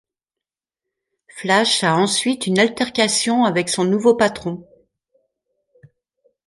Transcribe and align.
Flash 1.29 1.83
a 1.83 1.93
ensuite 1.95 2.47
une 2.47 2.57
altercation 2.57 3.43
avec 3.45 3.69
son 3.69 3.83
nouveau 3.83 4.15
patron. 4.15 4.65